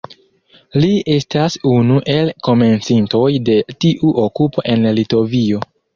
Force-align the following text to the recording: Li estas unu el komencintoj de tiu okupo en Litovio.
Li 0.83 0.87
estas 1.15 1.57
unu 1.73 1.99
el 2.13 2.31
komencintoj 2.47 3.23
de 3.51 3.59
tiu 3.85 4.15
okupo 4.25 4.65
en 4.75 4.89
Litovio. 5.01 5.63